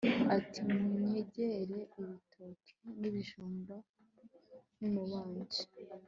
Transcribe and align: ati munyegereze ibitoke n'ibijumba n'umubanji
ati 0.37 0.59
munyegereze 0.67 1.79
ibitoke 1.99 2.73
n'ibijumba 2.99 3.75
n'umubanji 4.79 5.63